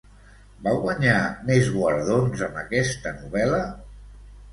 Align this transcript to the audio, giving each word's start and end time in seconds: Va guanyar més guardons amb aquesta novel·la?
Va 0.67 0.71
guanyar 0.85 1.17
més 1.49 1.69
guardons 1.75 2.41
amb 2.47 2.57
aquesta 2.63 3.13
novel·la? 3.19 3.61